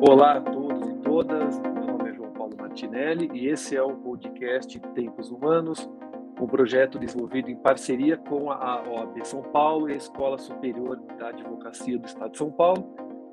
[0.00, 3.96] Olá a todos e todas, meu nome é João Paulo Martinelli e esse é o
[3.96, 5.90] podcast Tempos Humanos,
[6.40, 11.30] um projeto desenvolvido em parceria com a OAB São Paulo e a Escola Superior da
[11.30, 12.82] Advocacia do Estado de São Paulo,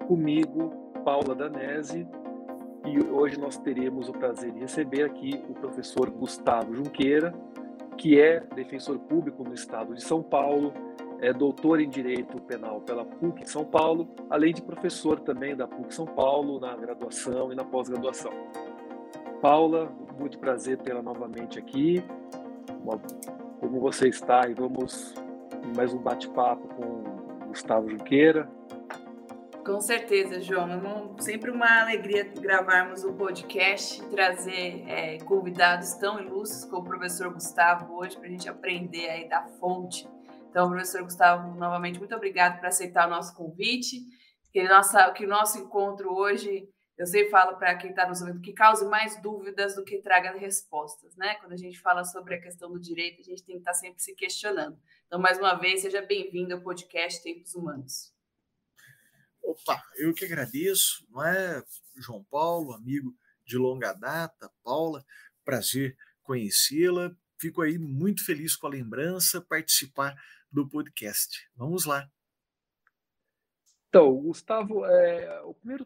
[0.07, 0.71] comigo,
[1.05, 2.07] Paula Danese,
[2.83, 7.31] e hoje nós teremos o prazer de receber aqui o professor Gustavo Junqueira,
[7.95, 10.73] que é defensor público no Estado de São Paulo,
[11.21, 15.93] é doutor em Direito Penal pela PUC São Paulo, além de professor também da PUC
[15.93, 18.31] São Paulo na graduação e na pós-graduação.
[19.41, 22.03] Paula, muito prazer tê-la novamente aqui.
[23.59, 24.47] Como você está?
[24.49, 25.13] E vamos
[25.75, 28.49] mais um bate-papo com Gustavo Junqueira.
[29.65, 30.69] Com certeza, João.
[31.17, 36.85] É sempre uma alegria gravarmos um podcast e trazer é, convidados tão ilustres como o
[36.85, 40.07] professor Gustavo hoje para a gente aprender aí da fonte
[40.55, 43.99] então, professor Gustavo, novamente, muito obrigado por aceitar o nosso convite.
[44.53, 46.65] Que, nossa, que o nosso encontro hoje,
[46.97, 50.31] eu sempre falo para quem está nos ouvindo, que cause mais dúvidas do que traga
[50.31, 51.35] respostas, né?
[51.41, 53.77] Quando a gente fala sobre a questão do direito, a gente tem que estar tá
[53.77, 54.79] sempre se questionando.
[55.07, 58.13] Então, mais uma vez, seja bem-vindo ao podcast Tempos Humanos.
[59.43, 61.61] Opa, eu que agradeço, não é,
[61.97, 63.13] João Paulo, amigo
[63.45, 65.03] de longa data, Paula,
[65.43, 67.13] prazer conhecê-la.
[67.37, 70.15] Fico aí muito feliz com a lembrança, participar
[70.55, 71.49] do podcast.
[71.53, 72.09] Vamos lá.
[73.89, 75.85] Então, Gustavo, é, o primeiro,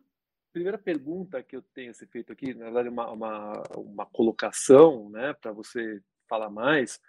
[0.54, 5.10] primeira pergunta que eu tenho a ser feito aqui, na verdade, uma, uma, uma colocação
[5.10, 7.02] né, para você falar mais,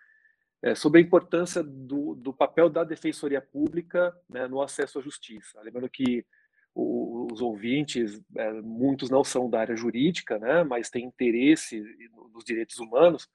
[0.62, 5.60] é sobre a importância do, do papel da defensoria pública né, no acesso à justiça.
[5.60, 6.24] Lembrando que
[6.74, 11.82] os ouvintes, é, muitos não são da área jurídica, né, mas têm interesse
[12.32, 13.28] nos direitos humanos.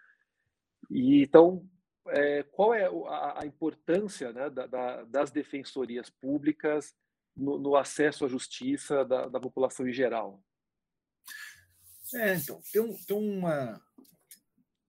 [0.89, 1.63] E então,
[2.07, 6.93] é, qual é a, a importância né, da, da, das defensorias públicas
[7.35, 10.41] no, no acesso à justiça da, da, população em geral?
[12.13, 13.81] É, então, tem, um, tem uma,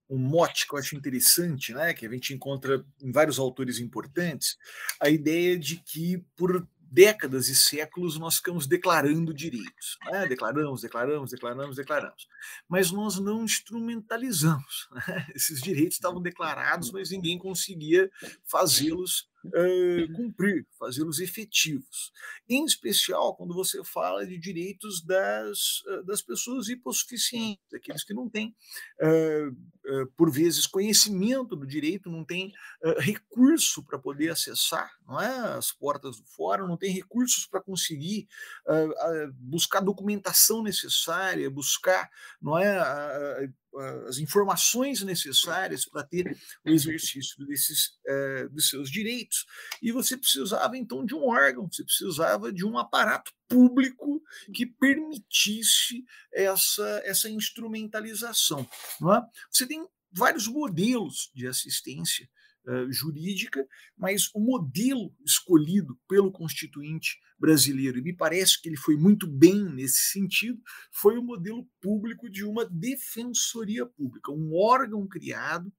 [0.08, 4.56] um mote que eu acho interessante, né, que a gente encontra em vários autores importantes,
[5.00, 9.98] a ideia de que por décadas e séculos nós ficamos declarando direitos.
[10.06, 10.26] Né?
[10.26, 12.28] Declaramos, declaramos, declaramos, declaramos.
[12.68, 14.88] Mas nós não instrumentalizamos.
[14.92, 15.26] Né?
[15.34, 18.10] Esses direitos estavam declarados, mas ninguém conseguia
[18.44, 22.12] fazê-los uh, cumprir, fazê-los efetivos.
[22.48, 28.28] Em especial quando você fala de direitos das, uh, das pessoas hipossuficientes, aqueles que não
[28.28, 28.54] têm,
[29.00, 32.52] uh, por vezes, conhecimento do direito, não têm
[32.98, 38.26] recurso para poder acessar não é, as portas do fórum, não têm recursos para conseguir
[39.38, 42.10] buscar documentação necessária, buscar
[42.42, 43.48] não é,
[44.08, 49.44] as informações necessárias para ter o exercício desses uh, dos seus direitos
[49.82, 54.22] e você precisava então de um órgão você precisava de um aparato público
[54.54, 59.22] que permitisse essa essa instrumentalização é?
[59.50, 62.28] você tem vários modelos de assistência
[62.66, 63.66] uh, jurídica,
[63.96, 69.64] mas o modelo escolhido pelo constituinte brasileiro, e me parece que ele foi muito bem
[69.64, 70.60] nesse sentido,
[70.90, 75.72] foi o modelo público de uma defensoria pública, um órgão criado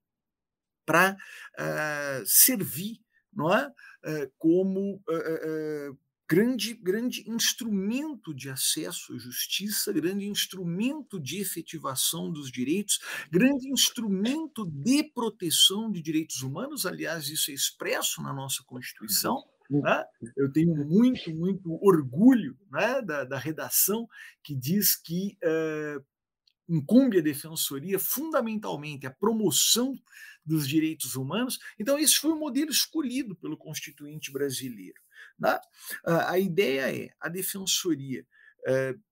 [0.86, 1.18] para
[1.59, 3.00] uh, servir
[3.38, 3.68] não é?
[3.68, 5.98] Uh, como uh,
[6.30, 13.00] grande, grande instrumento de acesso à justiça, grande instrumento de efetivação dos direitos,
[13.32, 16.86] grande instrumento de proteção de direitos humanos.
[16.86, 19.42] Aliás, isso é expresso na nossa Constituição.
[19.70, 20.04] Né?
[20.36, 24.08] Eu tenho muito, muito orgulho né, da, da redação
[24.44, 26.04] que diz que uh,
[26.70, 29.94] incumbe a defensoria fundamentalmente a promoção
[30.46, 31.60] dos direitos humanos.
[31.80, 35.02] Então, esse foi o modelo escolhido pelo Constituinte brasileiro.
[35.40, 35.59] Né?
[36.06, 38.25] A ideia é a defensoria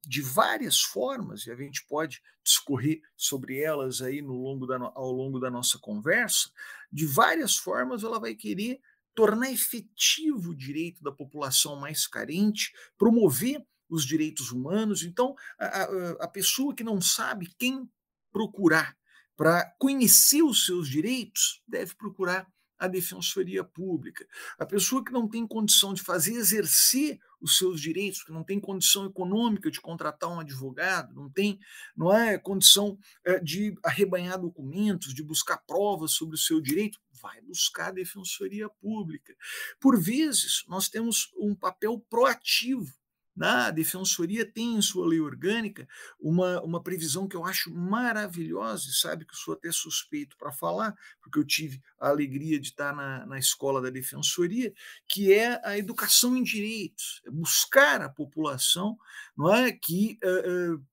[0.06, 5.12] de várias formas, e a gente pode discorrer sobre elas aí no longo da, ao
[5.12, 6.50] longo da nossa conversa,
[6.92, 8.80] de várias formas ela vai querer
[9.14, 15.04] tornar efetivo o direito da população mais carente, promover os direitos humanos.
[15.04, 17.90] Então, a, a, a pessoa que não sabe quem
[18.32, 18.98] procurar
[19.38, 22.46] para conhecer os seus direitos deve procurar
[22.78, 24.26] a defensoria pública.
[24.58, 28.60] A pessoa que não tem condição de fazer exercer os seus direitos, que não tem
[28.60, 31.60] condição econômica de contratar um advogado, não tem,
[31.96, 37.42] não é condição é, de arrebanhar documentos, de buscar provas sobre o seu direito, vai
[37.42, 39.36] buscar a defensoria pública.
[39.80, 42.92] Por vezes, nós temos um papel proativo
[43.36, 45.88] Na defensoria tem em sua lei orgânica
[46.20, 50.54] uma, uma previsão que eu acho maravilhosa, e sabe que eu sou até suspeito para
[50.54, 54.74] falar, porque eu tive a alegria de estar na, na escola da defensoria,
[55.08, 58.98] que é a educação em direitos, é buscar a população
[59.38, 60.18] não é, que.
[60.24, 60.86] Uh, uh,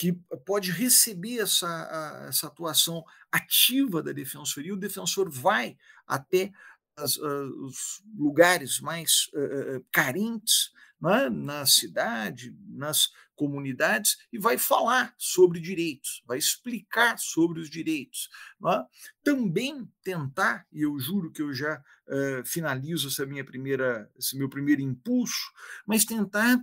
[0.00, 0.12] que
[0.46, 5.76] pode receber essa, essa atuação ativa da defensoria, o defensor vai
[6.06, 6.52] até
[6.96, 15.12] as, uh, os lugares mais uh, carentes né, na cidade, nas comunidades, e vai falar
[15.16, 18.28] sobre direitos, vai explicar sobre os direitos.
[18.60, 18.84] Né?
[19.22, 24.48] Também tentar, e eu juro que eu já uh, finalizo essa minha primeira, esse meu
[24.48, 25.52] primeiro impulso,
[25.86, 26.60] mas tentar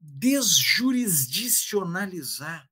[0.00, 2.68] desjurisdicionalizar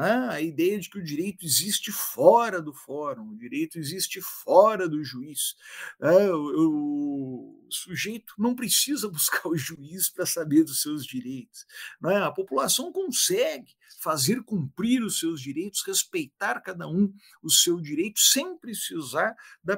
[0.00, 4.88] ah, a ideia de que o direito existe fora do fórum, o direito existe fora
[4.88, 5.56] do juiz.
[6.00, 11.66] Ah, o, o, sujeito não precisa buscar o juiz para saber dos seus direitos.
[12.00, 12.16] Né?
[12.18, 17.12] A população consegue fazer cumprir os seus direitos, respeitar cada um
[17.42, 19.34] o seu direito, sem precisar
[19.64, 19.76] da,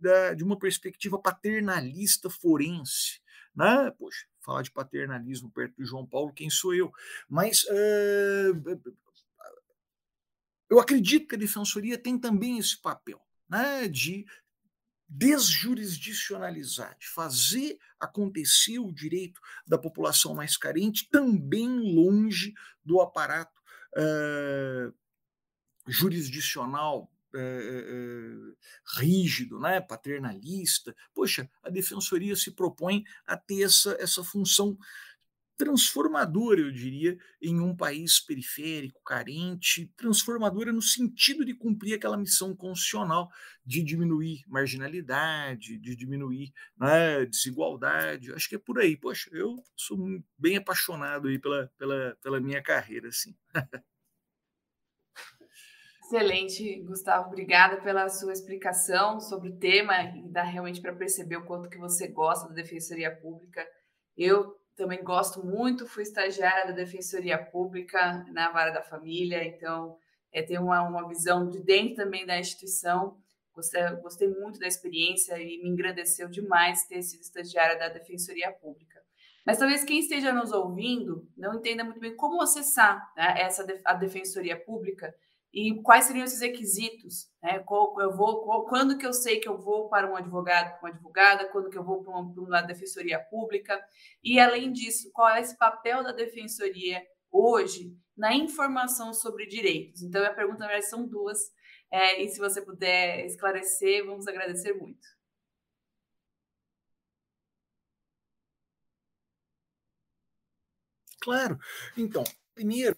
[0.00, 3.20] da, de uma perspectiva paternalista forense.
[3.54, 3.92] Né?
[3.96, 6.90] Poxa, falar de paternalismo perto do João Paulo, quem sou eu?
[7.28, 8.94] Mas uh,
[10.72, 14.24] eu acredito que a defensoria tem também esse papel né, de
[15.06, 23.60] desjurisdicionalizar, de fazer acontecer o direito da população mais carente também longe do aparato
[23.98, 24.94] uh,
[25.86, 28.56] jurisdicional uh, uh,
[28.96, 30.96] rígido, né, paternalista.
[31.12, 34.78] Poxa, a defensoria se propõe a ter essa, essa função
[35.56, 42.54] transformadora, eu diria, em um país periférico, carente, transformadora no sentido de cumprir aquela missão
[42.54, 43.28] constitucional
[43.64, 48.32] de diminuir marginalidade, de diminuir né, desigualdade.
[48.32, 48.96] Acho que é por aí.
[48.96, 49.98] Poxa, eu sou
[50.36, 53.36] bem apaixonado aí pela, pela, pela minha carreira, assim.
[56.04, 57.28] Excelente, Gustavo.
[57.28, 61.78] Obrigada pela sua explicação sobre o tema e dá realmente para perceber o quanto que
[61.78, 63.66] você gosta da Defensoria Pública.
[64.14, 69.96] Eu também gosto muito, fui estagiária da Defensoria Pública na Vara da Família, então
[70.32, 73.16] é, tenho uma, uma visão de dentro também da instituição.
[73.54, 79.02] Gostei, gostei muito da experiência e me engrandeceu demais ter sido estagiária da Defensoria Pública.
[79.44, 83.94] Mas talvez quem esteja nos ouvindo não entenda muito bem como acessar né, essa a
[83.94, 85.14] Defensoria Pública
[85.52, 87.58] e quais seriam esses requisitos, né?
[87.60, 90.80] Qual, eu vou, qual, quando que eu sei que eu vou para um advogado, para
[90.80, 93.78] uma advogada, quando que eu vou para uma, para uma defensoria pública,
[94.22, 100.02] e além disso, qual é esse papel da defensoria hoje na informação sobre direitos?
[100.02, 101.38] Então, a pergunta, na verdade, são duas,
[101.90, 105.06] é, e se você puder esclarecer, vamos agradecer muito.
[111.20, 111.58] Claro.
[111.96, 112.96] Então, Primeiro,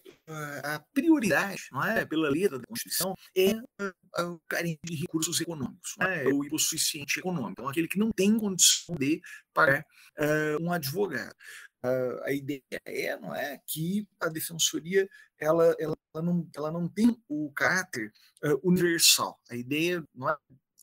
[0.63, 3.53] a prioridade, não é, pela letra da Constituição, é
[4.21, 8.37] o carinho de recursos econômicos, não é, o hipossuficiente econômico, então aquele que não tem
[8.37, 9.21] condição de
[9.53, 9.85] pagar
[10.19, 11.35] uh, um advogado.
[11.85, 15.07] Uh, a ideia é, não é, que a defensoria
[15.39, 18.11] ela, ela, não, ela não tem o caráter
[18.43, 19.39] uh, universal.
[19.49, 20.37] A ideia não é,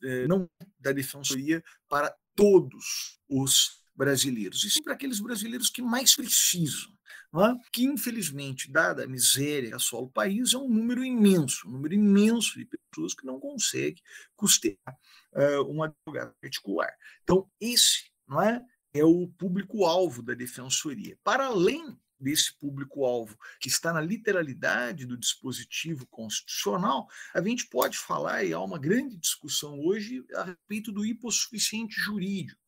[0.05, 0.49] é não
[0.79, 6.91] da defensoria para todos os brasileiros, e sim para aqueles brasileiros que mais precisam
[7.35, 7.55] é?
[7.73, 11.95] que infelizmente, dada a miséria que assola o país, é um número imenso, um número
[11.95, 14.03] imenso de pessoas que não conseguem
[14.37, 14.99] custear
[15.35, 16.93] uh, um advogado particular.
[17.23, 18.63] Então, esse não é,
[18.95, 21.19] é o público-alvo da defensoria.
[21.25, 28.45] Para além desse público-alvo que está na literalidade do dispositivo constitucional, a gente pode falar,
[28.45, 32.62] e há uma grande discussão hoje a respeito do hipossuficiente jurídico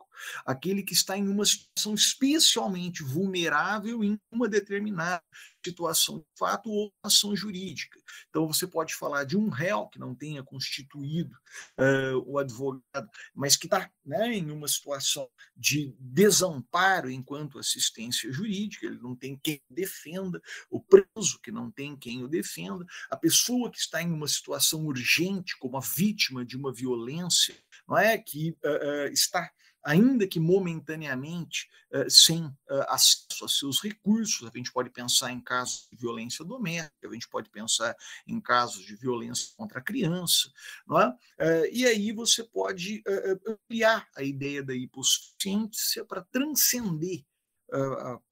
[0.45, 5.23] aquele que está em uma situação especialmente vulnerável em uma determinada
[5.65, 7.99] situação de fato ou ação jurídica.
[8.29, 11.35] Então, você pode falar de um réu que não tenha constituído
[11.79, 18.87] uh, o advogado, mas que está né, em uma situação de desamparo enquanto assistência jurídica,
[18.87, 20.41] ele não tem quem defenda,
[20.71, 24.85] o preso que não tem quem o defenda, a pessoa que está em uma situação
[24.85, 27.57] urgente, como a vítima de uma violência,
[27.89, 29.51] não é que uh, uh, está
[29.85, 34.49] ainda que momentaneamente, eh, sem eh, acesso a seus recursos.
[34.49, 37.95] A gente pode pensar em casos de violência doméstica, a gente pode pensar
[38.27, 40.51] em casos de violência contra a criança.
[40.87, 41.15] Não é?
[41.39, 43.03] Eh, e aí você pode
[43.47, 47.23] ampliar a ideia da hipossuficiência para transcender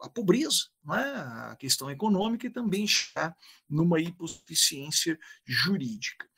[0.01, 1.51] a, pobreza, não é?
[1.51, 3.37] a questão econômica e também chegar
[3.69, 6.29] numa hipossuficiência jurídica.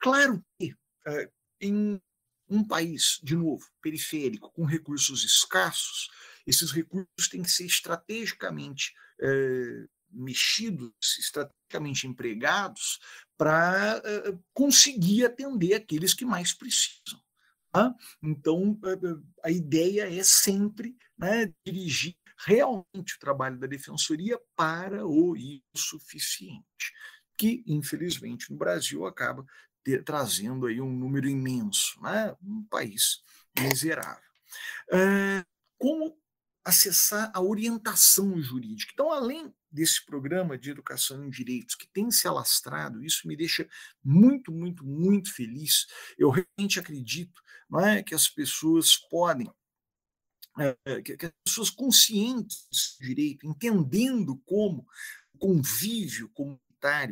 [0.00, 0.74] Claro que
[1.60, 2.00] em
[2.50, 6.10] um país, de novo, periférico, com recursos escassos,
[6.46, 12.98] esses recursos têm que ser estrategicamente eh, mexidos, estrategicamente empregados,
[13.38, 17.20] para eh, conseguir atender aqueles que mais precisam.
[17.72, 17.94] Tá?
[18.20, 18.76] Então,
[19.44, 26.92] a ideia é sempre né, dirigir realmente o trabalho da defensoria para o insuficiente,
[27.40, 29.46] que, infelizmente, no Brasil acaba
[29.82, 32.36] ter, trazendo aí um número imenso, né?
[32.42, 33.22] um país
[33.58, 34.28] miserável.
[34.92, 35.42] É,
[35.78, 36.18] como
[36.62, 38.92] acessar a orientação jurídica?
[38.92, 43.66] Então, além desse programa de educação em direitos que tem se alastrado, isso me deixa
[44.04, 45.86] muito, muito, muito feliz.
[46.18, 49.50] Eu realmente acredito não é, que as pessoas podem
[50.58, 54.86] é, que, as pessoas conscientes do direito, entendendo como
[55.32, 56.28] o convívio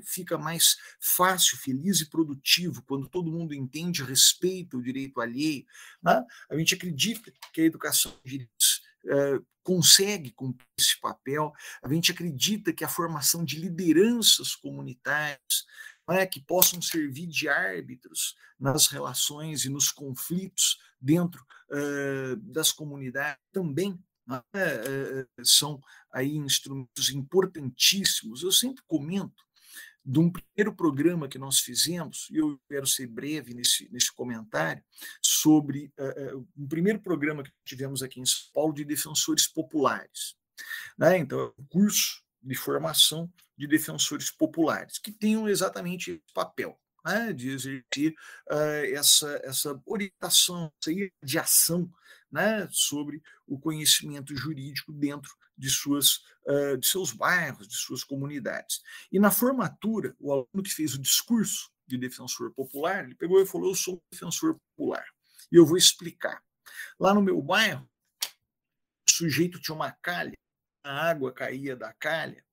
[0.05, 5.65] fica mais fácil, feliz e produtivo quando todo mundo entende respeita o direito alheio.
[6.03, 6.25] Né?
[6.51, 12.11] A gente acredita que a educação de direitos é, consegue cumprir esse papel, a gente
[12.11, 15.67] acredita que a formação de lideranças comunitárias
[16.09, 23.41] é, que possam servir de árbitros nas relações e nos conflitos dentro uh, das comunidades
[23.53, 25.81] também uh, são
[26.13, 28.43] aí instrumentos importantíssimos.
[28.43, 29.45] Eu sempre comento
[30.09, 34.83] de um primeiro programa que nós fizemos, e eu quero ser breve nesse, nesse comentário,
[35.21, 40.35] sobre uh, um primeiro programa que tivemos aqui em São Paulo de defensores populares.
[40.97, 41.19] Né?
[41.19, 46.81] Então, é um curso de formação de defensores populares, que tenham exatamente esse papel.
[47.05, 48.13] Né, de exercer
[48.51, 51.91] uh, essa, essa orientação, essa irradiação
[52.31, 58.81] né, sobre o conhecimento jurídico dentro de, suas, uh, de seus bairros, de suas comunidades.
[59.11, 63.47] E na formatura, o aluno que fez o discurso de defensor popular, ele pegou e
[63.47, 65.05] falou: Eu sou um defensor popular.
[65.51, 66.43] E eu vou explicar.
[67.01, 67.89] Lá no meu bairro,
[69.09, 70.37] o sujeito tinha uma calha,
[70.85, 72.45] a água caía da calha,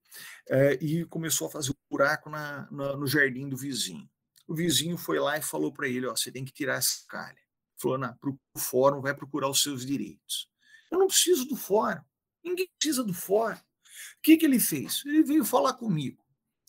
[0.49, 4.09] é, e começou a fazer um buraco na, na, no jardim do vizinho.
[4.47, 7.44] O vizinho foi lá e falou para ele: ó, você tem que tirar essa calha.
[7.77, 10.49] Falou: não, procura o fórum, vai procurar os seus direitos.
[10.91, 12.01] Eu não preciso do fórum.
[12.43, 13.57] Ninguém precisa do fórum.
[13.57, 15.03] O que, que ele fez?
[15.05, 16.23] Ele veio falar comigo.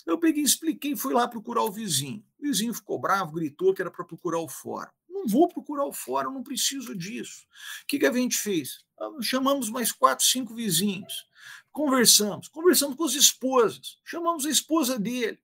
[0.07, 2.25] Eu peguei, expliquei, fui lá procurar o vizinho.
[2.39, 4.91] O vizinho ficou bravo, gritou que era para procurar o fórum.
[5.09, 7.47] Não vou procurar o fórum, não preciso disso.
[7.83, 8.85] O que, que a gente fez?
[8.99, 11.27] Ah, chamamos mais quatro, cinco vizinhos.
[11.73, 15.39] Conversamos, conversamos com as esposas, chamamos a esposa dele.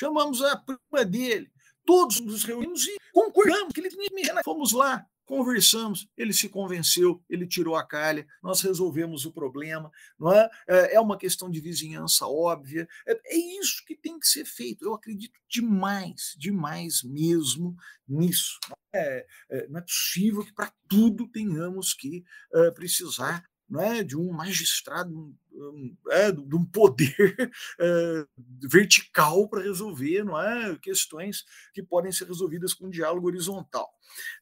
[0.00, 1.52] Chamamos a prima dele,
[1.84, 7.22] todos nos reunimos e concordamos que ele tinha que Fomos lá, conversamos, ele se convenceu,
[7.28, 10.48] ele tirou a calha, nós resolvemos o problema, não é?
[10.66, 14.86] É, é uma questão de vizinhança óbvia, é, é isso que tem que ser feito.
[14.86, 17.76] Eu acredito demais, demais mesmo
[18.08, 18.58] nisso.
[18.94, 23.44] É, é, não é possível que para tudo tenhamos que uh, precisar
[23.78, 25.12] é, de um magistrado,
[25.52, 28.26] um, é, de um poder é,
[28.68, 33.88] vertical para resolver não é, questões que podem ser resolvidas com um diálogo horizontal.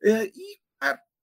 [0.03, 0.61] É, e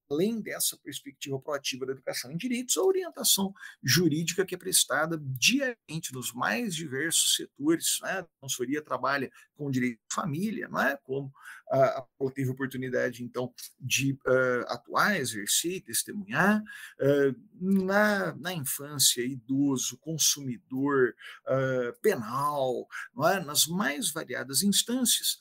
[0.10, 6.14] além dessa perspectiva proativa da educação em direitos, a orientação jurídica que é prestada diariamente
[6.14, 8.00] nos mais diversos setores.
[8.02, 8.20] Né?
[8.20, 10.98] A consultoria trabalha com direito de família, não é?
[10.98, 11.32] como
[11.70, 19.98] a, a teve oportunidade, então, de uh, atuar, exercer, testemunhar, uh, na, na infância, idoso,
[19.98, 21.16] consumidor,
[21.48, 23.44] uh, penal, não é?
[23.44, 25.40] nas mais variadas instâncias.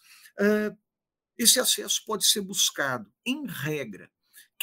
[1.36, 4.10] esse acesso pode ser buscado, em regra,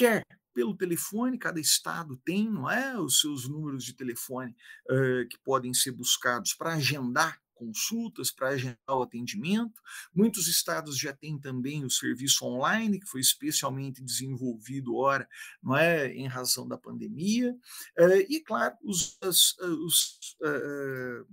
[0.01, 4.53] quer pelo telefone, cada estado tem, não é, os seus números de telefone
[4.89, 9.79] uh, que podem ser buscados para agendar consultas, para agendar o atendimento.
[10.13, 15.29] Muitos estados já têm também o serviço online, que foi especialmente desenvolvido, ora,
[15.62, 17.53] não é, em razão da pandemia.
[17.98, 21.27] Uh, e, claro, os, as, os uh,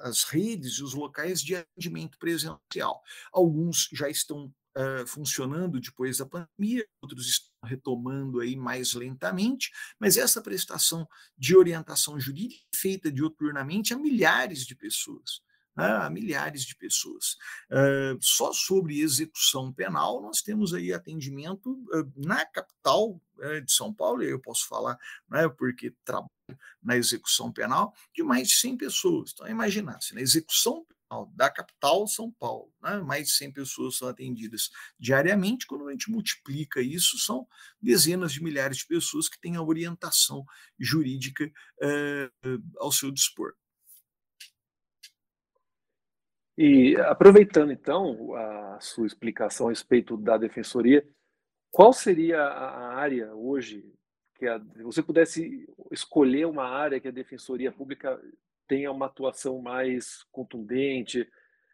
[0.00, 3.02] as redes e os locais de atendimento presencial.
[3.30, 10.16] Alguns já estão uh, funcionando depois da pandemia, outros estão retomando aí mais lentamente, mas
[10.16, 15.40] essa prestação de orientação jurídica feita dioturnamente a milhares de pessoas.
[15.74, 17.38] Né, a milhares de pessoas.
[17.70, 23.90] Uh, só sobre execução penal, nós temos aí atendimento uh, na capital uh, de São
[23.90, 24.98] Paulo, e eu posso falar,
[25.30, 26.30] né, porque trabalho
[26.82, 29.30] na execução penal, de mais de 100 pessoas.
[29.32, 30.84] Então, imaginar, se na execução
[31.34, 32.72] da capital São Paulo.
[32.82, 33.00] Né?
[33.00, 35.66] Mais de 100 pessoas são atendidas diariamente.
[35.66, 37.46] Quando a gente multiplica isso, são
[37.80, 40.44] dezenas de milhares de pessoas que têm a orientação
[40.78, 41.50] jurídica
[41.82, 42.30] eh,
[42.78, 43.54] ao seu dispor.
[46.56, 51.06] E aproveitando então a sua explicação a respeito da defensoria,
[51.70, 53.82] Qual seria a área hoje
[54.42, 58.20] que a, você pudesse escolher uma área que a Defensoria Pública
[58.72, 61.30] tenha uma atuação mais contundente,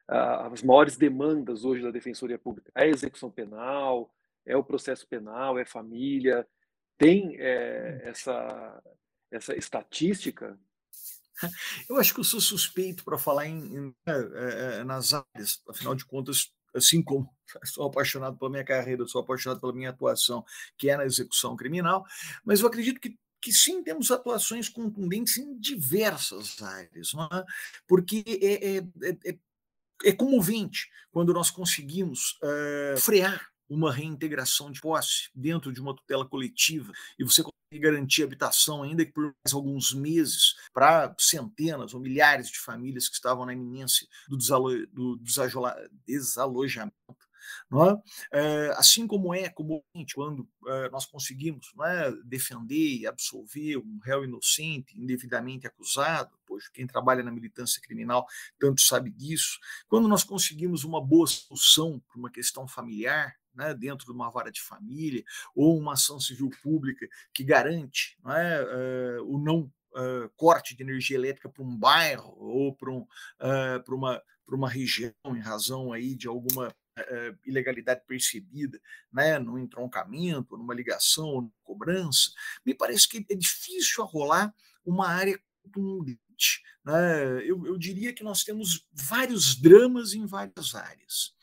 [0.08, 2.72] as maiores demandas hoje da Defensoria Pública?
[2.74, 4.12] É a execução penal?
[4.44, 5.56] É o processo penal?
[5.56, 6.44] É família?
[6.96, 8.82] Tem é, essa,
[9.30, 10.58] essa estatística?
[11.88, 16.04] Eu acho que eu sou suspeito para falar em, em, é, nas áreas, afinal de
[16.04, 17.32] contas, assim como
[17.64, 20.44] sou apaixonado pela minha carreira, sou apaixonado pela minha atuação,
[20.76, 22.04] que é na execução criminal,
[22.44, 23.16] mas eu acredito que
[23.48, 27.44] que sim temos atuações contundentes em diversas áreas, é?
[27.86, 28.78] porque é, é,
[29.24, 29.38] é,
[30.04, 36.28] é, comovente quando nós conseguimos uh, frear uma reintegração de posse dentro de uma tutela
[36.28, 42.00] coletiva e você consegue garantir habitação, ainda que por mais alguns meses, para centenas ou
[42.00, 45.18] milhares de famílias que estavam na iminência do, desalo do
[46.06, 46.94] desalojamento
[48.32, 48.70] é?
[48.76, 50.48] assim como é comumente quando
[50.90, 52.12] nós conseguimos é?
[52.24, 58.26] defender e absolver um réu inocente, indevidamente acusado, pois quem trabalha na militância criminal
[58.58, 64.06] tanto sabe disso, quando nós conseguimos uma boa solução para uma questão familiar, né, dentro
[64.06, 65.24] de uma vara de família,
[65.54, 69.70] ou uma ação civil pública que garante é, uh, o não
[70.36, 73.04] corte de energia elétrica para um bairro ou para um,
[73.88, 78.80] uma, uma região, em razão aí de alguma uh, ilegalidade percebida
[79.12, 82.30] né, no entroncamento, numa ligação, numa cobrança,
[82.64, 86.62] me parece que é difícil arrolar uma área contundente.
[86.84, 87.42] Né?
[87.44, 91.36] Eu, eu diria que nós temos vários dramas em várias áreas.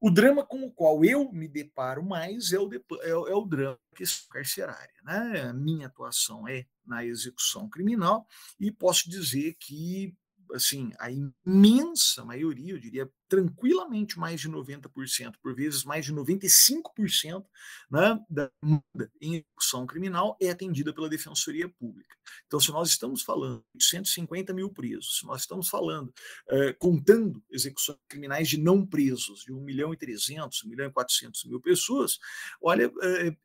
[0.00, 3.44] O drama com o qual eu me deparo mais é o, de, é, é o
[3.44, 4.94] drama questão carcerária.
[5.02, 5.42] Né?
[5.42, 8.26] A minha atuação é na execução criminal
[8.60, 10.14] e posso dizer que
[10.52, 17.44] assim, a imensa maioria, eu diria tranquilamente mais de 90%, por vezes mais de 95%
[17.90, 22.16] né, da multa em execução criminal é atendida pela Defensoria Pública.
[22.46, 26.12] Então, se nós estamos falando de 150 mil presos, se nós estamos falando,
[26.48, 30.92] eh, contando execuções criminais de não presos, de 1 milhão e 300, 1 milhão e
[30.92, 32.18] 400 mil pessoas,
[32.60, 33.36] olha, eh,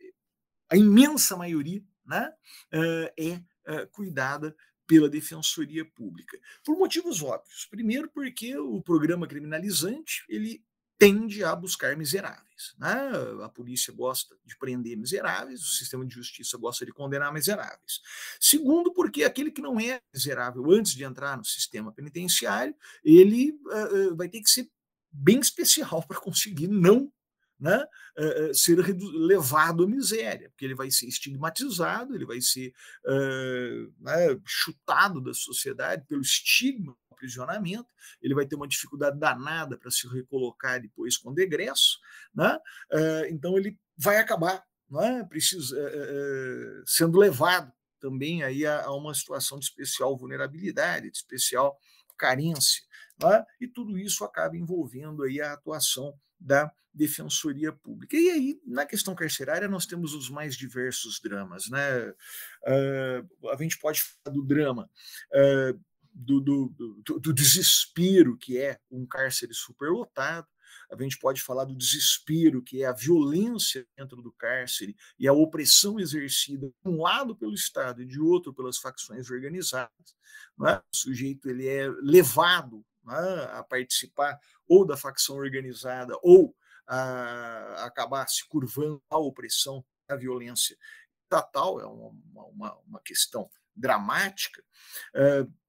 [0.70, 2.32] a imensa maioria né,
[2.72, 3.52] eh, é
[3.92, 4.56] cuidada
[4.92, 7.66] pela Defensoria Pública, por motivos óbvios.
[7.66, 10.62] Primeiro, porque o programa criminalizante ele
[10.98, 12.76] tende a buscar miseráveis.
[12.78, 12.94] Né?
[13.42, 18.02] A polícia gosta de prender miseráveis, o sistema de justiça gosta de condenar miseráveis.
[18.38, 24.14] Segundo, porque aquele que não é miserável antes de entrar no sistema penitenciário, ele uh,
[24.18, 24.70] vai ter que ser
[25.10, 27.10] bem especial para conseguir não
[27.62, 27.86] né,
[28.18, 32.74] uh, ser levado à miséria, porque ele vai ser estigmatizado, ele vai ser
[33.06, 37.88] uh, né, chutado da sociedade pelo estigma do aprisionamento,
[38.20, 42.00] ele vai ter uma dificuldade danada para se recolocar depois com degresso,
[42.34, 42.58] né,
[43.30, 45.78] então ele vai acabar né, precisa,
[46.86, 51.78] sendo levado também aí a, uma situação de especial vulnerabilidade, de especial
[52.18, 52.84] carência,
[53.22, 58.18] né, e tudo isso acaba envolvendo aí a atuação da defensoria pública.
[58.18, 61.70] E aí, na questão carcerária, nós temos os mais diversos dramas.
[61.70, 62.10] Né?
[62.10, 64.90] Uh, a gente pode falar do drama
[65.32, 65.80] uh,
[66.14, 66.68] do, do,
[67.06, 70.48] do, do, desespero que é um cárcere superlotado,
[70.90, 75.34] a gente pode falar do desespero, que é a violência dentro do cárcere e a
[75.34, 80.16] opressão exercida, de um lado pelo Estado e de outro pelas facções organizadas.
[80.68, 80.76] É?
[80.76, 82.86] O sujeito ele é levado?
[83.08, 86.56] A participar ou da facção organizada ou
[86.88, 90.78] a acabar se curvando à opressão, à violência
[91.24, 94.62] estatal, é uma, uma, uma questão dramática,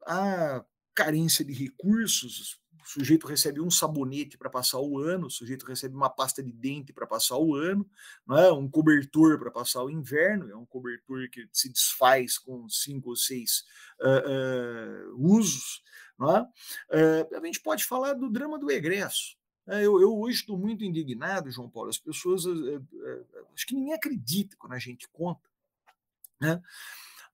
[0.07, 0.65] a
[0.95, 5.95] carência de recursos, o sujeito recebe um sabonete para passar o ano, o sujeito recebe
[5.95, 7.89] uma pasta de dente para passar o ano,
[8.27, 8.53] não é?
[8.53, 13.17] um cobertor para passar o inverno, é um cobertor que se desfaz com cinco ou
[13.17, 13.65] seis
[14.01, 15.83] uh, uh, usos.
[16.31, 16.43] É?
[16.43, 19.37] Uh, a gente pode falar do drama do egresso.
[19.67, 21.89] É, eu, eu, hoje estou muito indignado, João Paulo.
[21.89, 22.45] As pessoas,
[23.55, 25.49] acho que ninguém acredita quando a gente conta.
[26.41, 26.61] Né?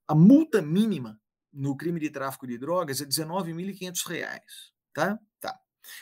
[0.06, 1.18] A multa mínima
[1.52, 4.72] no crime de tráfico de drogas é R$ 19.500.
[4.92, 5.18] Tá?
[5.40, 5.58] Tá.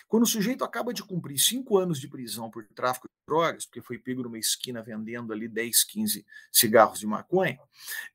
[0.08, 3.80] Quando o sujeito acaba de cumprir cinco anos de prisão por tráfico de drogas, porque
[3.80, 7.58] foi pego numa esquina vendendo ali 10, 15 cigarros de maconha,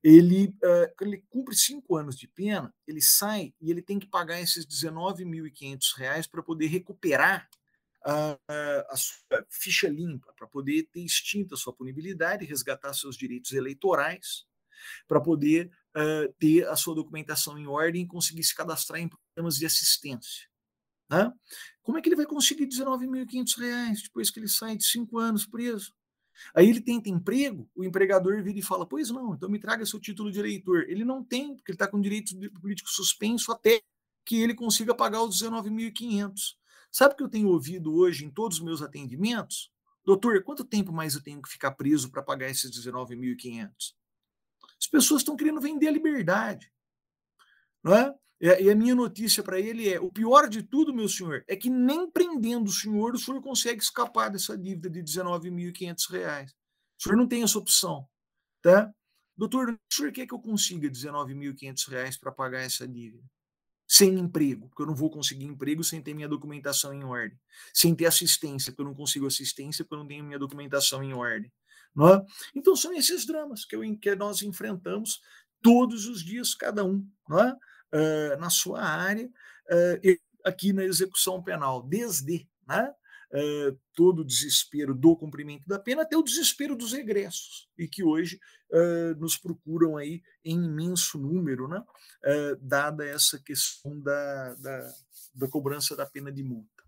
[0.03, 4.39] ele, uh, ele cumpre cinco anos de pena, ele sai e ele tem que pagar
[4.39, 7.47] esses R$ 19.500 para poder recuperar
[8.03, 8.38] a,
[8.89, 14.45] a, sua ficha limpa, para poder ter extinta a sua punibilidade, resgatar seus direitos eleitorais,
[15.07, 19.55] para poder uh, ter a sua documentação em ordem e conseguir se cadastrar em programas
[19.55, 20.50] de assistência.
[21.12, 21.30] Né?
[21.84, 25.45] Como é que ele vai conseguir R$ 19.500 depois que ele sai de cinco anos
[25.45, 25.93] preso?
[26.56, 30.00] Aí ele tenta emprego, o empregador vira e fala: Pois não, então me traga seu
[30.00, 30.86] título de eleitor.
[30.88, 33.82] Ele não tem, porque ele está com direito político suspenso até
[34.26, 36.56] que ele consiga pagar os 19.500.
[36.89, 39.69] Sabe o que eu tenho ouvido hoje em todos os meus atendimentos?
[40.06, 43.93] Doutor, quanto tempo mais eu tenho que ficar preso para pagar esses 19.500?
[44.80, 46.71] As pessoas estão querendo vender a liberdade.
[47.84, 48.15] Não é?
[48.41, 51.69] E a minha notícia para ele é: o pior de tudo, meu senhor, é que
[51.69, 56.47] nem prendendo o senhor, o senhor consegue escapar dessa dívida de R$19.500.
[56.99, 58.08] O senhor não tem essa opção.
[58.63, 58.91] Tá?
[59.38, 63.23] Doutor, o senhor quer que eu consiga R$19.500 para pagar essa dívida?
[63.88, 67.38] Sem emprego, porque eu não vou conseguir emprego sem ter minha documentação em ordem.
[67.71, 71.13] Sem ter assistência, porque eu não consigo assistência, porque eu não tenho minha documentação em
[71.13, 71.51] ordem.
[71.93, 72.25] Não é?
[72.56, 75.19] Então são esses dramas que, eu, que nós enfrentamos
[75.62, 77.08] todos os dias, cada um.
[77.27, 77.56] Não é?
[77.93, 82.93] Uh, na sua área, uh, aqui na execução penal, desde né,
[83.34, 88.04] uh, todo o desespero do cumprimento da pena até o desespero dos egressos, e que
[88.04, 88.39] hoje
[89.17, 91.84] nos procuram aí em imenso número, né,
[92.62, 94.93] dada essa questão da, da,
[95.36, 96.80] da cobrança da pena de multa.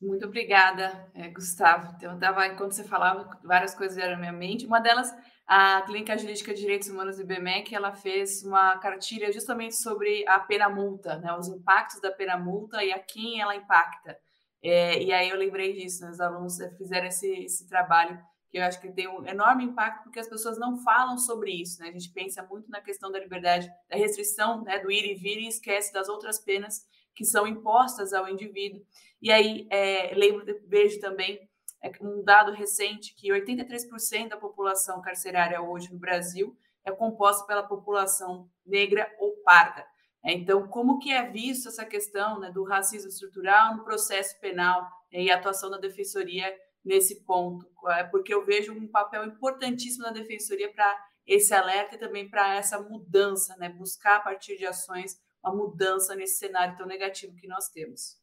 [0.00, 1.94] Muito obrigada, eh, Gustavo.
[1.96, 4.66] Então, tava, enquanto você falava, várias coisas vieram na minha mente.
[4.66, 5.14] Uma delas
[5.46, 10.38] a Clínica Jurídica de Direitos Humanos do IBMEC, ela fez uma cartilha justamente sobre a
[10.38, 14.16] pena multa, né, os impactos da pena multa e a quem ela impacta.
[14.62, 18.16] É, e aí eu lembrei disso, né, os alunos fizeram esse, esse trabalho
[18.48, 21.80] que eu acho que tem um enorme impacto porque as pessoas não falam sobre isso,
[21.80, 21.88] né?
[21.88, 25.38] A gente pensa muito na questão da liberdade, da restrição, né, do ir e vir
[25.38, 26.84] e esquece das outras penas
[27.20, 28.80] que são impostas ao indivíduo.
[29.20, 31.38] E aí é, lembro, vejo também
[31.82, 37.62] é um dado recente que 83% da população carcerária hoje no Brasil é composta pela
[37.62, 39.86] população negra ou parda.
[40.24, 44.80] É, então, como que é visto essa questão né, do racismo estrutural no processo penal
[45.12, 46.50] né, e a atuação da defensoria
[46.82, 47.66] nesse ponto?
[47.88, 52.54] É porque eu vejo um papel importantíssimo da defensoria para esse alerta e também para
[52.54, 57.46] essa mudança, né, buscar a partir de ações uma mudança nesse cenário tão negativo que
[57.46, 58.18] nós temos.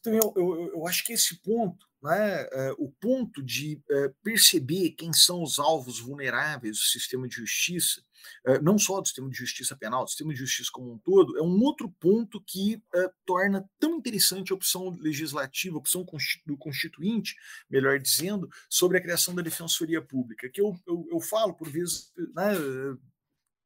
[0.00, 4.90] Então, eu, eu, eu acho que esse ponto né, uh, o ponto de uh, perceber
[4.90, 8.02] quem são os alvos vulneráveis do sistema de justiça,
[8.48, 11.38] uh, não só do sistema de justiça penal, do sistema de justiça como um todo,
[11.38, 12.82] é um outro ponto que
[13.24, 16.04] torna tão interessante a opção legislativa, a opção
[16.44, 17.36] do constituinte,
[17.70, 22.12] melhor dizendo, sobre a criação da defensoria pública, que eu, eu, eu falo por vezes,
[22.34, 22.52] né,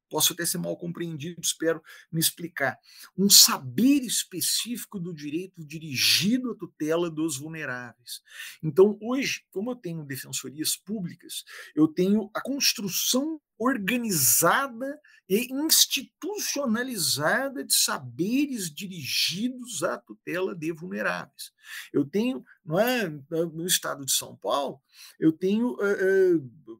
[0.09, 2.77] posso até ser mal compreendido, espero me explicar.
[3.17, 8.21] Um saber específico do direito dirigido à tutela dos vulneráveis.
[8.63, 11.43] Então, hoje, como eu tenho defensorias públicas,
[11.75, 21.51] eu tenho a construção organizada e institucionalizada de saberes dirigidos à tutela de vulneráveis.
[21.91, 24.79] Eu tenho, não é, no estado de São Paulo,
[25.19, 26.79] eu tenho uh, uh,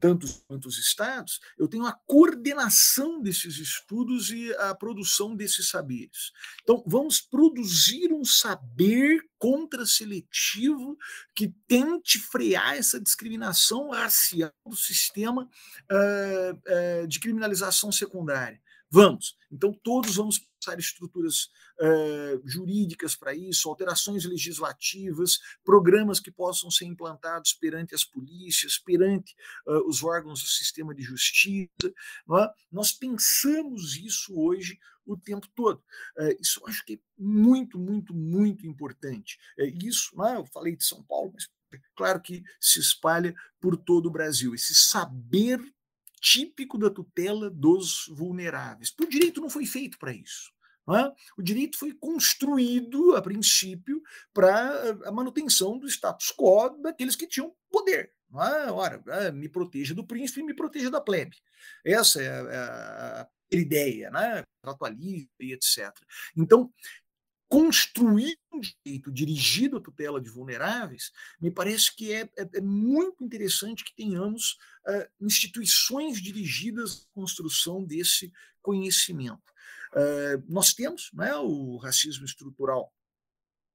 [0.00, 6.32] tantos quantos estados, eu tenho a coordenação desses estudos e a produção desses saberes.
[6.62, 10.96] Então, vamos produzir um saber contra-seletivo
[11.34, 15.48] que tente frear essa discriminação racial do sistema
[15.90, 18.60] uh, uh, de criminalização secundária.
[18.90, 19.36] Vamos.
[19.50, 26.86] Então, todos vamos pensar estruturas uh, jurídicas para isso, alterações legislativas, programas que possam ser
[26.86, 29.34] implantados perante as polícias, perante
[29.66, 31.68] uh, os órgãos do sistema de justiça.
[31.86, 32.50] É?
[32.72, 35.82] Nós pensamos isso hoje o tempo todo.
[36.18, 39.38] Uh, isso eu acho que é muito, muito, muito importante.
[39.82, 40.36] isso, é?
[40.36, 41.48] eu falei de São Paulo, mas
[41.94, 44.54] claro que se espalha por todo o Brasil.
[44.54, 45.60] Esse saber
[46.20, 48.94] típico da tutela dos vulneráveis.
[49.00, 50.52] O direito não foi feito para isso.
[50.90, 51.12] É?
[51.36, 54.02] O direito foi construído, a princípio,
[54.32, 58.10] para a manutenção do status quo daqueles que tinham poder.
[58.34, 58.70] É?
[58.70, 61.36] Ora, é, me proteja do príncipe e me proteja da plebe.
[61.84, 64.42] Essa é a, a ideia, né?
[64.62, 65.92] Tratualista e etc.
[66.34, 66.72] Então,
[67.48, 73.24] construir um direito dirigido à tutela de vulneráveis, me parece que é, é, é muito
[73.24, 78.30] interessante que tenhamos uh, instituições dirigidas à construção desse
[78.60, 79.52] conhecimento.
[79.92, 82.92] Uh, nós temos né, o racismo estrutural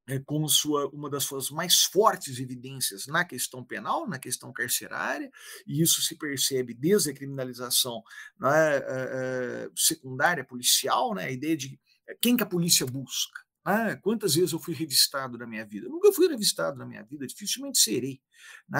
[0.08, 5.32] é, como sua, uma das suas mais fortes evidências na questão penal, na questão carcerária,
[5.66, 8.04] e isso se percebe desde a criminalização
[8.38, 11.80] né, uh, secundária policial, né, a ideia de
[12.22, 13.42] quem que a polícia busca.
[13.66, 15.88] Ah, quantas vezes eu fui revistado na minha vida?
[15.88, 18.22] Eu nunca fui revistado na minha vida, dificilmente serei.
[18.68, 18.80] Né?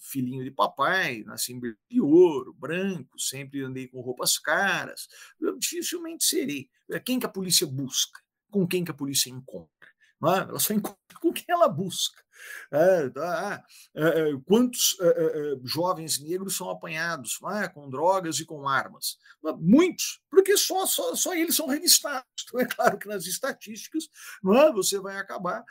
[0.00, 5.06] Filhinho de papai, nasci em de ouro, branco, sempre andei com roupas caras.
[5.38, 6.70] Eu dificilmente serei.
[7.04, 8.20] Quem que a polícia busca?
[8.50, 9.75] Com quem que a polícia encontra?
[10.24, 10.38] É?
[10.38, 12.22] ela só encontra com quem ela busca.
[12.70, 14.96] É, ah, é, quantos
[15.64, 17.38] jovens negros são apanhados
[17.74, 19.16] com drogas e com armas?
[19.58, 22.26] Muitos, porque só, só, só eles são revistados.
[22.46, 24.08] Então, é claro que nas estatísticas
[24.54, 25.64] é, você vai acabar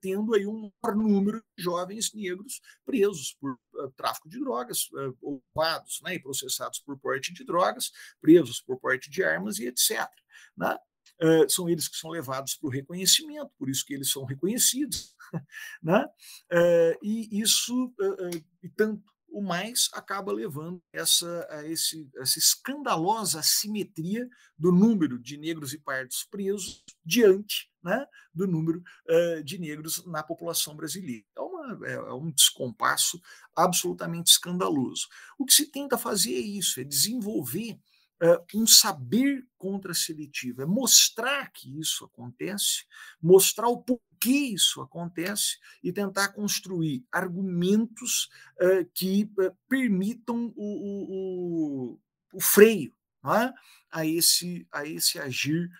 [0.00, 3.58] tendo aí um maior número de jovens negros presos por
[3.96, 4.88] tráfico de drogas,
[5.20, 10.08] ouvados né, e processados por porte de drogas, presos por porte de armas e etc.
[10.56, 10.76] Né?
[11.22, 15.14] Uh, são eles que são levados para o reconhecimento, por isso que eles são reconhecidos.
[15.82, 16.04] né?
[16.52, 23.40] Uh, e isso, uh, e tanto o mais, acaba levando essa, a esse, essa escandalosa
[23.40, 28.80] assimetria do número de negros e pardos presos diante né, do número
[29.44, 31.24] de negros na população brasileira.
[31.36, 33.20] É, uma, é, é um descompasso
[33.56, 35.08] absolutamente escandaloso.
[35.36, 37.76] O que se tenta fazer é isso, é desenvolver
[38.54, 42.84] um saber contra-seletivo, é mostrar que isso acontece,
[43.20, 48.28] mostrar o porquê isso acontece e tentar construir argumentos
[48.94, 49.28] que
[49.68, 52.00] permitam o, o,
[52.32, 53.52] o freio é?
[53.90, 55.70] a, esse, a esse agir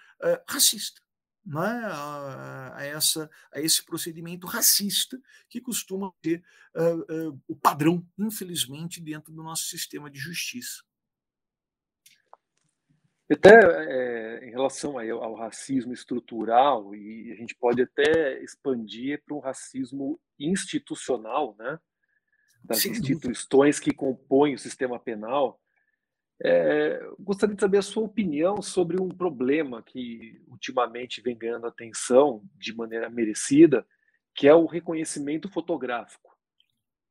[0.49, 1.01] racista.
[1.47, 1.59] É?
[1.59, 6.43] A, a, essa, a esse procedimento racista que costuma ser
[6.75, 10.83] uh, uh, o padrão, infelizmente, dentro do nosso sistema de justiça.
[13.35, 19.37] Até é, em relação ao, ao racismo estrutural, e a gente pode até expandir para
[19.37, 21.79] um racismo institucional, né?
[22.65, 22.91] das Sim.
[22.91, 25.61] instituições que compõem o sistema penal.
[26.43, 32.43] É, gostaria de saber a sua opinião sobre um problema que ultimamente vem ganhando atenção
[32.57, 33.87] de maneira merecida,
[34.35, 36.35] que é o reconhecimento fotográfico.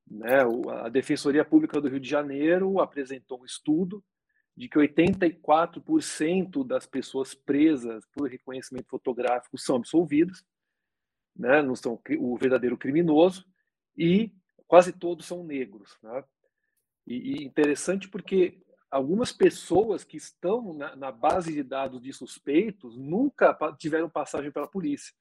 [0.09, 0.39] Né?
[0.81, 4.03] A Defensoria Pública do Rio de Janeiro apresentou um estudo
[4.55, 10.45] de que 84% das pessoas presas por reconhecimento fotográfico são absolvidas,
[11.35, 13.45] né, não são o verdadeiro criminoso,
[13.97, 14.31] e
[14.67, 15.97] quase todos são negros.
[16.01, 16.23] Né?
[17.07, 22.95] E, e interessante porque algumas pessoas que estão na, na, base de dados de suspeitos
[22.95, 25.13] nunca tiveram passagem pela polícia.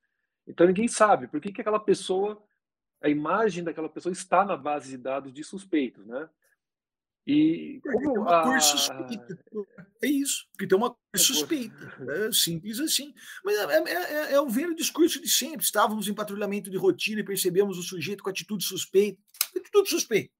[0.47, 2.42] Então ninguém sabe por que, que aquela pessoa,
[3.01, 6.29] a imagem daquela pessoa está na base de dados de suspeitos, né?
[7.27, 8.43] E como tem uma a...
[8.43, 9.39] cor suspeita.
[10.03, 11.95] É isso, porque tem uma cor é suspeita.
[12.09, 13.15] É simples assim.
[13.45, 15.65] Mas é, é, é, é o velho discurso de sempre.
[15.65, 19.21] Estávamos em patrulhamento de rotina e percebemos o sujeito com atitude suspeita.
[19.57, 20.33] Atitude suspeita.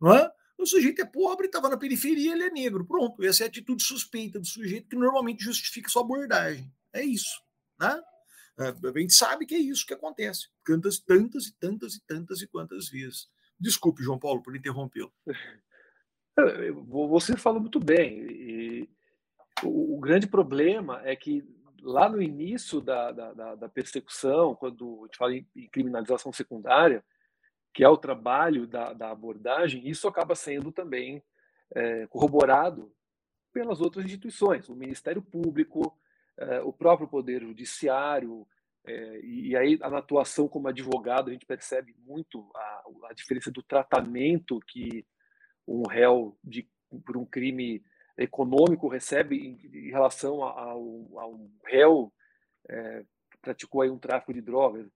[0.00, 0.30] Não é?
[0.58, 2.86] O sujeito é pobre, estava na periferia, ele é negro.
[2.86, 6.72] Pronto, essa é a atitude suspeita do sujeito que normalmente justifica sua abordagem.
[6.92, 7.42] É isso.
[7.80, 8.00] Né?
[8.58, 10.48] É, a gente sabe que é isso que acontece.
[10.64, 13.28] Tantas, tantas e tantas e tantas e quantas vezes.
[13.58, 15.12] Desculpe, João Paulo, por interrompê-lo.
[16.88, 18.88] Você falou muito bem.
[19.62, 21.44] O, grande problema é que
[21.80, 27.04] lá no início da, da, da, persecução, quando a gente fala em, criminalização secundária,
[27.72, 31.22] que é o trabalho da, da abordagem, isso acaba sendo também
[31.74, 32.92] é, corroborado
[33.52, 35.96] pelas outras instituições, o Ministério Público,
[36.36, 38.46] é, o próprio Poder Judiciário,
[38.84, 43.62] é, e aí na atuação como advogado a gente percebe muito a, a diferença do
[43.62, 45.06] tratamento que
[45.66, 46.68] um réu de,
[47.04, 47.84] por um crime
[48.16, 50.72] econômico recebe em, em relação a,
[51.26, 52.12] um réu
[52.68, 53.04] é,
[53.40, 54.90] praticou aí um tráfico de drogas,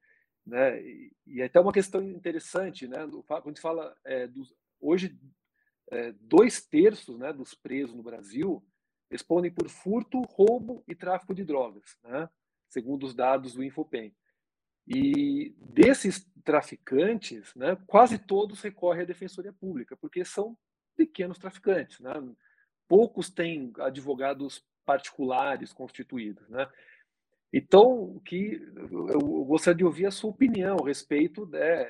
[0.47, 0.81] né?
[0.81, 2.99] E, e é até uma questão interessante, né?
[3.27, 5.19] Quando gente fala é, dos, hoje
[5.91, 8.65] é, dois terços, né, dos presos no Brasil
[9.11, 12.29] respondem por furto, roubo e tráfico de drogas, né?
[12.69, 14.15] Segundo os dados do Infopem.
[14.89, 20.57] E desses traficantes, né, quase todos recorrem à defensoria pública, porque são
[20.97, 22.01] pequenos traficantes.
[22.01, 22.13] Né?
[22.89, 26.49] Poucos têm advogados particulares constituídos.
[26.49, 26.67] Né?
[27.53, 31.87] Então, que eu gostaria de ouvir a sua opinião a respeito de,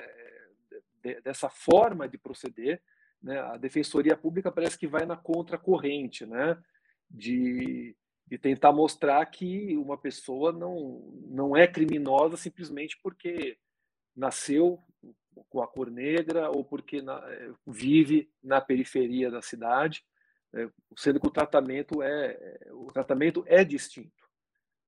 [1.01, 2.81] de, dessa forma de proceder.
[3.23, 3.39] Né?
[3.39, 6.61] A defensoria pública parece que vai na contracorrente, né?
[7.09, 7.95] de
[8.29, 13.57] e tentar mostrar que uma pessoa não, não é criminosa simplesmente porque
[14.15, 14.79] nasceu
[15.49, 20.03] com a cor negra ou porque na, eh, vive na periferia da cidade,
[20.51, 20.69] né?
[20.95, 24.29] sendo que o tratamento é o tratamento é distinto.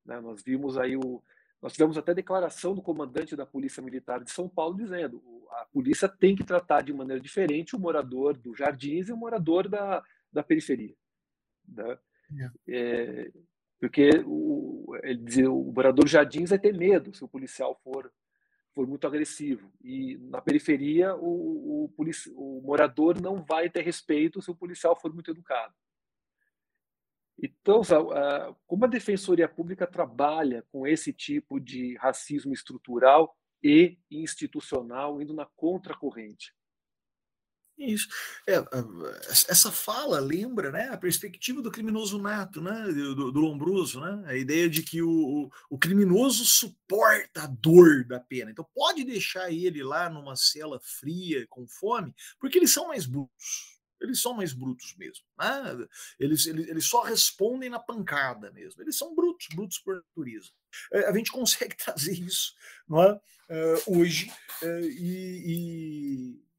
[0.06, 0.20] Né?
[0.20, 1.24] Nós vimos aí o
[1.62, 6.10] nós tivemos até declaração do comandante da Polícia Militar de São Paulo dizendo a polícia
[6.10, 10.42] tem que tratar de maneira diferente o morador do Jardins e o morador da, da
[10.42, 10.96] periferia.
[11.68, 11.98] Né?
[12.68, 13.32] É,
[13.80, 18.12] porque o, ele dizia, o morador Jardins vai ter medo se o policial for
[18.74, 24.42] for muito agressivo e na periferia o, o, polici, o morador não vai ter respeito
[24.42, 25.74] se o policial for muito educado.
[27.38, 27.82] Então,
[28.68, 35.48] como a Defensoria Pública trabalha com esse tipo de racismo estrutural e institucional, indo na
[35.56, 36.54] contracorrente?
[37.82, 38.08] Isso.
[38.48, 38.56] É,
[39.50, 44.36] essa fala lembra né, a perspectiva do criminoso nato, né, do, do Lombroso, né, a
[44.36, 48.52] ideia de que o, o, criminoso suporta a dor da pena.
[48.52, 53.80] Então pode deixar ele lá numa cela fria, com fome, porque eles são mais brutos.
[54.00, 55.24] Eles são mais brutos mesmo.
[55.40, 55.88] Né?
[56.20, 58.82] Eles, eles, eles só respondem na pancada mesmo.
[58.82, 60.50] Eles são brutos, brutos por natureza.
[60.92, 62.54] É, a gente consegue trazer isso
[62.88, 63.14] não é?
[63.50, 64.32] Uh, hoje
[64.64, 66.51] uh, e, e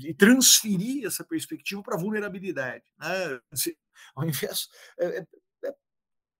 [0.00, 2.84] e transferir essa perspectiva para vulnerabilidade.
[2.98, 3.40] Né?
[4.14, 4.68] Ao invés.
[4.98, 5.26] É, é,
[5.64, 5.74] é,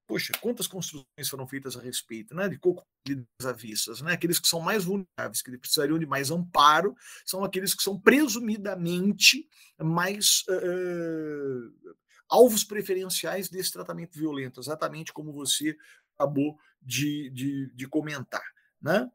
[0.06, 2.48] poxa, quantas construções foram feitas a respeito, né?
[2.48, 4.12] De coculidas avissas, né?
[4.12, 9.48] Aqueles que são mais vulneráveis, que precisariam de mais amparo, são aqueles que são presumidamente
[9.78, 11.96] mais uh,
[12.28, 15.76] alvos preferenciais desse tratamento violento, exatamente como você
[16.18, 18.42] acabou de, de, de comentar.
[18.80, 19.10] Né?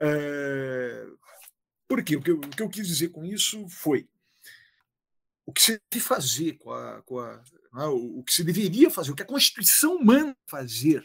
[0.00, 1.18] Uh,
[1.88, 2.16] por quê?
[2.16, 4.06] O que, eu, o que eu quis dizer com isso foi
[5.46, 9.10] o que se deve fazer com a, com a né, o, que se deveria fazer,
[9.10, 11.02] o que a Constituição manda fazer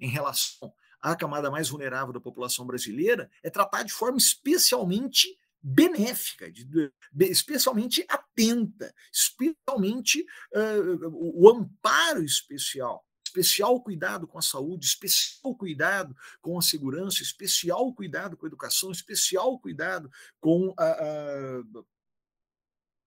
[0.00, 6.50] em relação à camada mais vulnerável da população brasileira é tratar de forma especialmente benéfica,
[6.50, 6.90] de, de,
[7.26, 16.14] especialmente atenta, especialmente uh, o, o amparo especial especial cuidado com a saúde, especial cuidado
[16.40, 21.62] com a segurança, especial cuidado com a educação, especial cuidado com a, a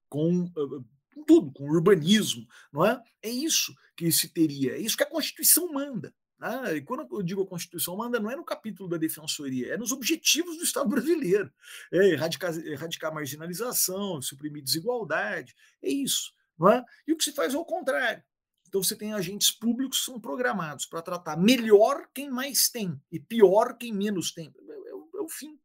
[0.09, 3.01] com a, tudo, com o urbanismo, não é?
[3.21, 6.13] É isso que se teria, é isso que a Constituição manda.
[6.38, 6.77] Né?
[6.77, 9.91] E quando eu digo a Constituição manda, não é no capítulo da Defensoria, é nos
[9.91, 11.51] objetivos do Estado brasileiro.
[11.91, 16.33] É erradicar, erradicar marginalização, suprimir desigualdade, é isso.
[16.57, 16.83] Não é?
[17.07, 18.23] E o que se faz é o contrário.
[18.67, 23.19] Então você tem agentes públicos que são programados para tratar melhor quem mais tem e
[23.19, 24.54] pior quem menos tem.
[24.69, 25.60] É, é, é o fim.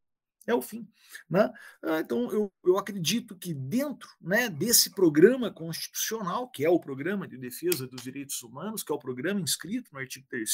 [0.47, 0.89] É o fim.
[1.29, 1.53] Né?
[1.83, 7.29] Ah, então, eu, eu acredito que dentro né, desse programa constitucional, que é o Programa
[7.29, 10.51] de Defesa dos Direitos Humanos, que é o programa inscrito no artigo 3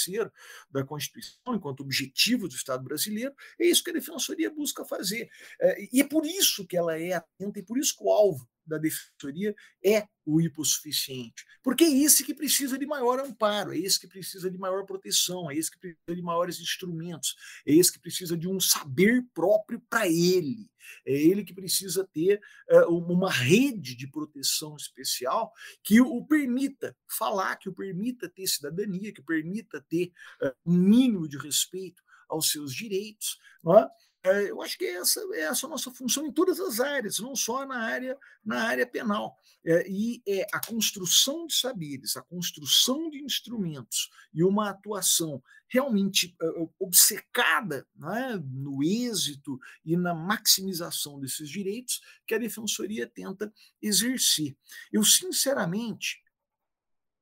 [0.71, 5.31] da Constituição, enquanto objetivo do Estado brasileiro, é isso que a Defensoria busca fazer.
[5.61, 8.47] É, e é por isso que ela é atenta e por isso que o alvo
[8.67, 11.45] da defensoria é o hipossuficiente.
[11.63, 15.51] Porque é esse que precisa de maior amparo, é esse que precisa de maior proteção,
[15.51, 19.81] é esse que precisa de maiores instrumentos, é esse que precisa de um saber próprio
[19.89, 20.69] para ele.
[21.05, 25.53] É ele que precisa ter uh, uma rede de proteção especial
[25.83, 31.29] que o permita falar, que o permita ter cidadania, que permita ter uh, um mínimo
[31.29, 33.39] de respeito aos seus direitos.
[33.63, 33.89] Não é?
[34.27, 37.37] É, eu acho que essa é essa a nossa função em todas as áreas, não
[37.37, 39.37] só na área, na área penal.
[39.65, 46.37] É, e é a construção de saberes, a construção de instrumentos e uma atuação realmente
[46.43, 54.57] uh, obcecada né, no êxito e na maximização desses direitos que a defensoria tenta exercer.
[54.93, 56.21] Eu, sinceramente,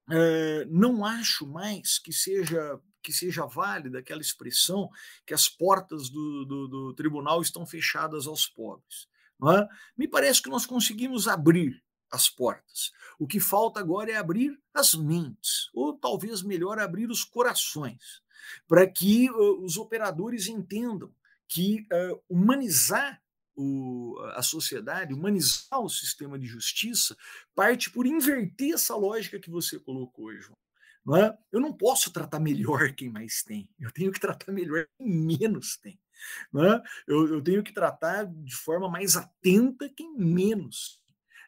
[0.08, 4.88] uh, não acho mais que seja que seja válida aquela expressão
[5.26, 9.06] que as portas do, do, do tribunal estão fechadas aos pobres.
[9.42, 9.68] É?
[9.96, 12.92] Me parece que nós conseguimos abrir as portas.
[13.18, 18.22] O que falta agora é abrir as mentes, ou talvez melhor abrir os corações,
[18.66, 21.12] para que uh, os operadores entendam
[21.46, 23.20] que uh, humanizar
[23.56, 27.16] o, a sociedade, humanizar o sistema de justiça,
[27.54, 30.56] parte por inverter essa lógica que você colocou, João.
[31.04, 31.36] Não é?
[31.52, 35.76] Eu não posso tratar melhor quem mais tem, eu tenho que tratar melhor quem menos
[35.76, 35.98] tem.
[36.52, 36.82] Não é?
[37.06, 41.02] eu, eu tenho que tratar de forma mais atenta quem menos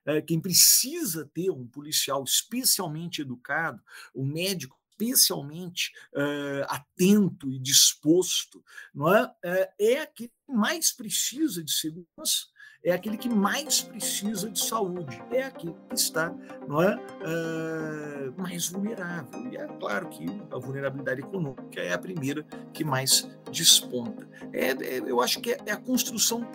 [0.06, 3.82] é, quem precisa ter um policial especialmente educado,
[4.14, 8.64] um médico especialmente uh, atento e disposto,
[8.94, 9.24] não é?
[9.24, 12.46] Uh, é aquele que mais precisa de segurança,
[12.86, 16.32] é aquele que mais precisa de saúde, é aquele que está
[16.68, 19.44] não é, uh, mais vulnerável.
[19.50, 24.28] E é claro que a vulnerabilidade econômica é a primeira que mais desponta.
[24.52, 26.46] É, é eu acho que é, é a construção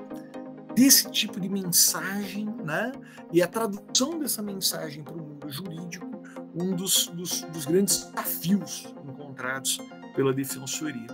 [0.73, 2.93] desse tipo de mensagem né,
[3.33, 6.09] e a tradução dessa mensagem para o mundo jurídico
[6.55, 9.79] um dos, dos, dos grandes desafios encontrados
[10.15, 11.07] pela defensoria.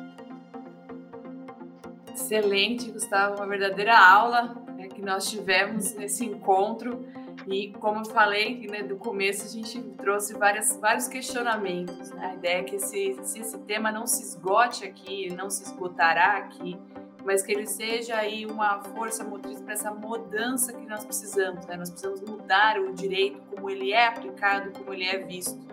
[2.13, 7.05] Excelente, Gustavo, uma verdadeira aula né, que nós tivemos nesse encontro.
[7.45, 12.11] E como eu falei né, do começo, a gente trouxe várias, vários questionamentos.
[12.11, 12.27] Né?
[12.27, 16.37] A ideia é que esse, se esse tema não se esgote aqui, não se esgotará
[16.37, 16.77] aqui,
[17.23, 21.65] mas que ele seja aí uma força motriz para essa mudança que nós precisamos.
[21.65, 21.77] Né?
[21.77, 25.67] Nós precisamos mudar o direito como ele é aplicado, como ele é visto.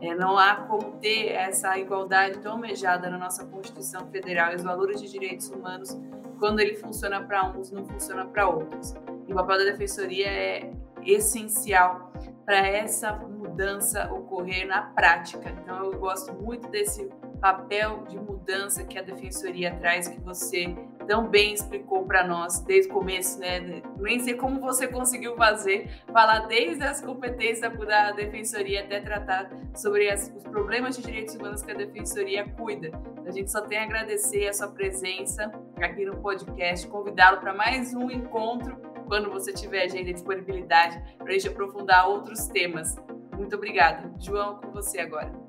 [0.00, 4.62] É, não há como ter essa igualdade tão almejada na nossa Constituição Federal e os
[4.62, 5.98] valores de direitos humanos
[6.38, 8.94] quando ele funciona para uns, não funciona para outros.
[9.26, 10.72] E o papel da Defensoria é
[11.04, 12.12] essencial
[12.44, 15.50] para essa mudança ocorrer na prática.
[15.50, 17.08] Então, eu gosto muito desse
[17.40, 20.76] papel de mudança que a defensoria traz, que você
[21.08, 23.82] tão bem explicou para nós desde o começo, né?
[23.98, 30.10] Nem sei como você conseguiu fazer, falar desde as competências da defensoria até tratar sobre
[30.10, 32.92] as, os problemas de direitos humanos que a defensoria cuida.
[33.26, 35.50] A gente só tem a agradecer a sua presença
[35.80, 41.28] aqui no podcast, convidá-lo para mais um encontro quando você tiver agenda e disponibilidade para
[41.28, 42.96] a gente aprofundar outros temas.
[43.34, 44.12] Muito obrigada.
[44.18, 45.47] João, com você agora.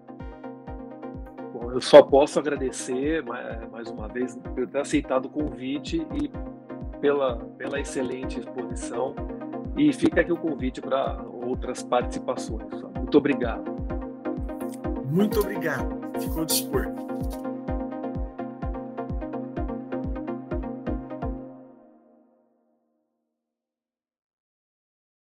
[1.62, 3.24] Eu só posso agradecer
[3.72, 6.32] mais uma vez por ter aceitado o convite e
[7.00, 9.16] pela, pela excelente exposição.
[9.78, 12.70] E fica aqui o convite para outras participações.
[12.96, 13.64] Muito obrigado.
[15.06, 16.20] Muito obrigado.
[16.20, 17.09] Ficou dispor.